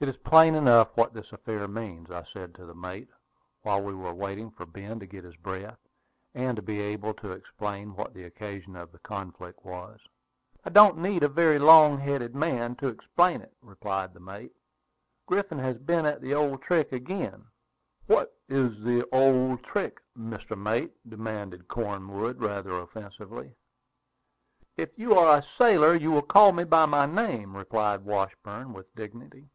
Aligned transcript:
"It 0.00 0.08
is 0.08 0.16
plain 0.18 0.54
enough 0.54 0.96
what 0.96 1.12
this 1.12 1.32
affair 1.32 1.66
means," 1.66 2.08
I 2.08 2.22
said 2.22 2.54
to 2.54 2.64
the 2.64 2.72
mate, 2.72 3.08
while 3.62 3.82
we 3.82 3.92
were 3.96 4.14
waiting 4.14 4.52
for 4.52 4.64
Ben 4.64 5.00
to 5.00 5.06
get 5.06 5.24
his 5.24 5.34
breath, 5.34 5.80
and 6.32 6.54
to 6.54 6.62
be 6.62 6.78
able 6.80 7.12
to 7.14 7.32
explain 7.32 7.96
what 7.96 8.14
the 8.14 8.22
occasion 8.22 8.76
of 8.76 8.92
the 8.92 9.00
conflict 9.00 9.64
was. 9.64 9.98
"It 10.64 10.72
don't 10.72 10.98
need 10.98 11.24
a 11.24 11.28
very 11.28 11.58
long 11.58 11.98
headed 11.98 12.32
man 12.32 12.76
to 12.76 12.86
explain 12.86 13.40
it," 13.40 13.52
replied 13.60 14.14
the 14.14 14.20
mate. 14.20 14.52
"Griffin 15.26 15.58
has 15.58 15.78
been 15.78 16.06
at 16.06 16.20
the 16.20 16.32
old 16.32 16.62
trick 16.62 16.92
again." 16.92 17.46
"What 18.06 18.38
is 18.48 18.80
the 18.84 19.04
old 19.10 19.64
trick, 19.64 19.98
Mr. 20.16 20.56
Mate?" 20.56 20.92
demanded 21.10 21.66
Cornwood, 21.66 22.38
rather 22.40 22.74
offensively. 22.78 23.56
"If 24.76 24.96
you 24.96 25.14
are 25.14 25.38
a 25.38 25.44
sailor, 25.60 25.96
you 25.96 26.12
will 26.12 26.22
call 26.22 26.52
me 26.52 26.62
by 26.62 26.86
my 26.86 27.06
name," 27.06 27.56
replied 27.56 28.04
Washburn, 28.04 28.72
with 28.72 28.94
dignity. 28.94 29.50